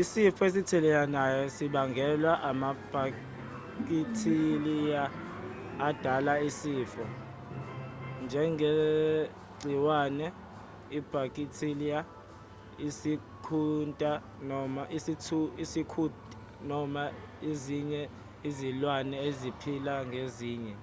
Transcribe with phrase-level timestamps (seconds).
[0.00, 5.02] isifo esithelelanayo sibangelwa amabhakithiliya
[5.88, 7.04] adala izifo
[8.24, 10.26] njengegciwane
[10.98, 11.98] ibhakithiliya
[12.86, 14.12] isikhunta
[16.70, 17.04] noma
[17.50, 18.02] ezinye
[18.48, 20.74] izilwane eziphila ngezinye